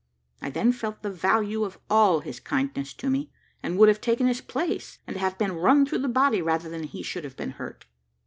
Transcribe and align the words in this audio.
I 0.41 0.49
then 0.49 0.71
felt 0.71 1.03
the 1.03 1.11
value 1.11 1.63
of 1.63 1.77
all 1.87 2.21
his 2.21 2.39
kindness 2.39 2.91
to 2.95 3.07
me, 3.07 3.29
and 3.61 3.77
would 3.77 3.87
have 3.87 4.01
taken 4.01 4.25
his 4.25 4.41
place, 4.41 4.97
and 5.05 5.15
have 5.15 5.37
been 5.37 5.51
run 5.51 5.85
through 5.85 5.99
the 5.99 6.07
body, 6.09 6.41
rather 6.41 6.69
than 6.69 6.85
he 6.85 7.03
should 7.03 7.23
have 7.23 7.37
been 7.37 7.51
hurt. 7.51 7.85